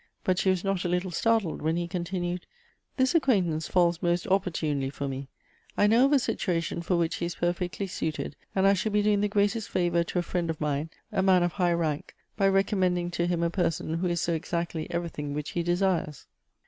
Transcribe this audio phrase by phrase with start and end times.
[0.23, 2.39] But she was not a little startled when he con tinued:"
[2.97, 5.27] This acquaintance falls most opportunely for me.
[5.77, 9.03] I know ef a situation for which he is perfectly suited, and I shall be
[9.03, 12.47] doing the greatest favor to a friend of mine, a man of high rank, by
[12.47, 16.25] recommending to him a person who is so exactly everything which he desires."